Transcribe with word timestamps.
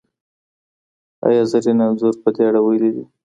ایا 1.27 1.43
زرین 1.51 1.79
انځور 1.85 2.15
په 2.23 2.29
دې 2.35 2.41
اړه 2.49 2.59
ویلي 2.63 2.91
دي؟ 2.95 3.03